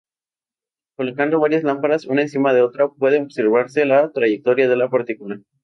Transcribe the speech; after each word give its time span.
Colocando 0.97 1.39
varias 1.39 1.61
cámaras 1.63 2.05
una 2.07 2.23
encima 2.23 2.55
de 2.55 2.63
otra, 2.63 2.89
puede 2.89 3.21
observarse 3.21 3.85
la 3.85 4.11
trayectoria 4.11 4.67
de 4.67 4.75
la 4.75 4.89
partícula. 4.89 5.41